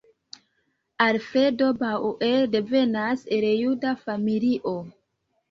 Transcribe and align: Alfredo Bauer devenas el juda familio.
Alfredo 1.07 1.73
Bauer 1.75 2.47
devenas 2.49 3.23
el 3.37 3.45
juda 3.61 3.95
familio. 3.95 4.75